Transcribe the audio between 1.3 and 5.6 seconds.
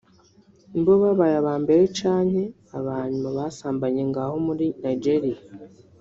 abambere canke abanyuma basambanye ngaho muri Nigeria